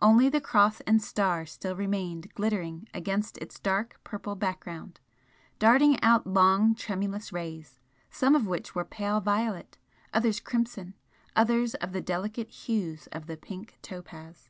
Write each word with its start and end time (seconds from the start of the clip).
Only 0.00 0.30
the 0.30 0.40
Cross 0.40 0.80
and 0.86 1.02
Star 1.02 1.44
still 1.44 1.76
remained 1.76 2.32
glittering 2.32 2.88
against 2.94 3.36
its 3.36 3.58
dark 3.58 4.00
purple 4.04 4.34
background 4.34 5.00
darting 5.58 6.00
out 6.02 6.26
long 6.26 6.74
tremulous 6.74 7.30
rays, 7.30 7.78
some 8.08 8.34
of 8.34 8.46
which 8.46 8.74
were 8.74 8.86
pale 8.86 9.20
violet, 9.20 9.76
others 10.14 10.40
crimson, 10.40 10.94
others 11.36 11.74
of 11.74 11.92
the 11.92 12.00
delicate 12.00 12.48
hues 12.48 13.06
of 13.12 13.26
the 13.26 13.36
pink 13.36 13.76
topaz. 13.82 14.48